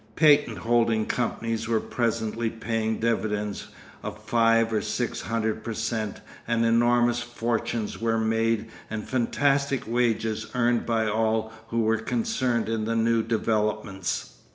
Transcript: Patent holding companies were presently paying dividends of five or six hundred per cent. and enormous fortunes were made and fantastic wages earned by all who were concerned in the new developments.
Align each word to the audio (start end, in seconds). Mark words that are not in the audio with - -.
Patent 0.15 0.57
holding 0.57 1.05
companies 1.05 1.67
were 1.67 1.79
presently 1.79 2.49
paying 2.49 2.97
dividends 2.99 3.67
of 4.01 4.23
five 4.25 4.73
or 4.73 4.81
six 4.81 5.21
hundred 5.21 5.63
per 5.63 5.75
cent. 5.75 6.21
and 6.47 6.65
enormous 6.65 7.21
fortunes 7.21 8.01
were 8.01 8.17
made 8.17 8.65
and 8.89 9.07
fantastic 9.07 9.85
wages 9.85 10.47
earned 10.55 10.87
by 10.87 11.05
all 11.07 11.53
who 11.67 11.81
were 11.81 11.97
concerned 11.99 12.67
in 12.67 12.85
the 12.85 12.95
new 12.95 13.21
developments. 13.21 14.37